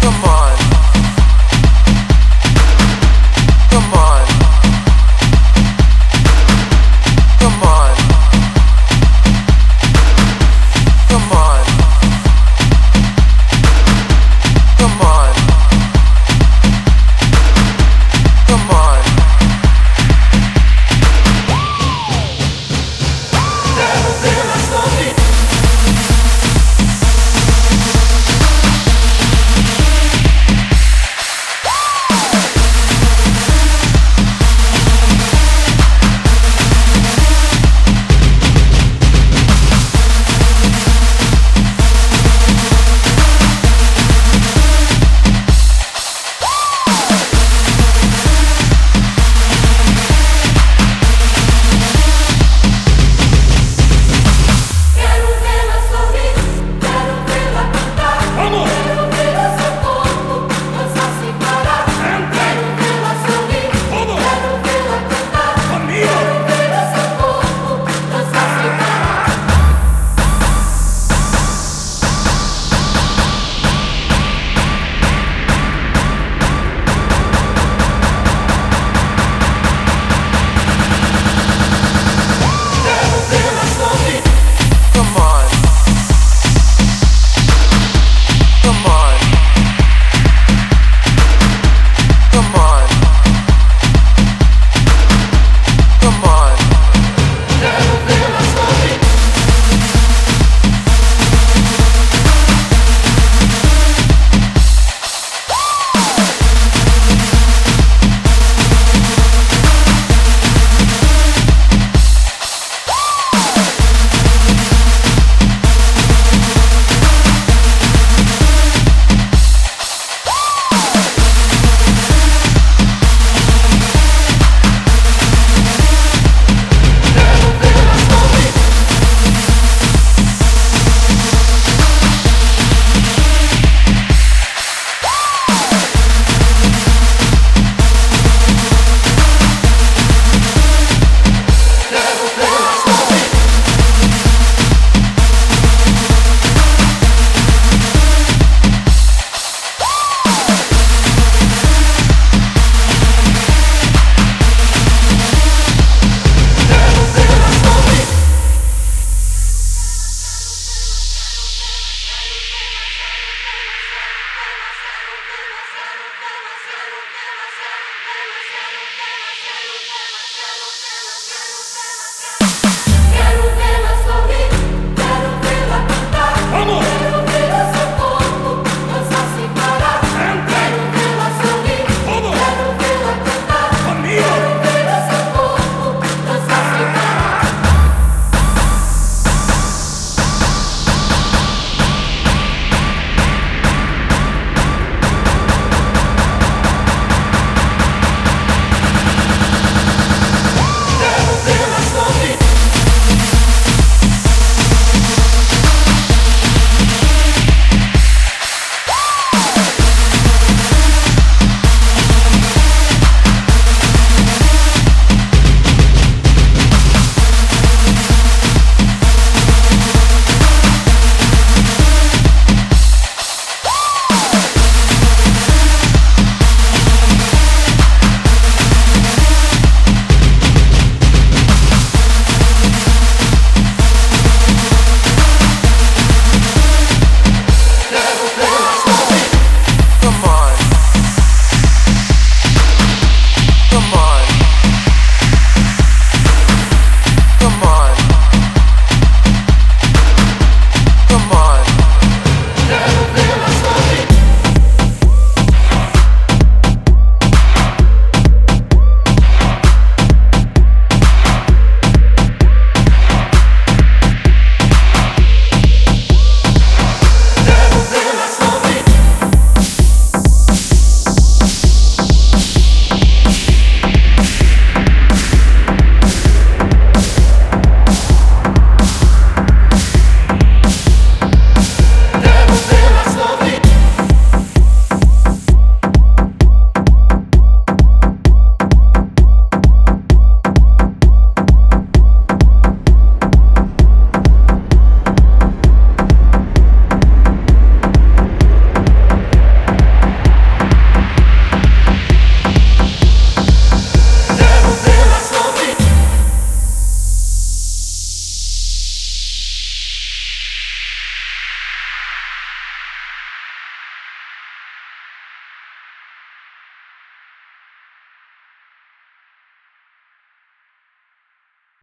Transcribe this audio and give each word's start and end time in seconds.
Come 0.00 0.24
on. 0.24 0.63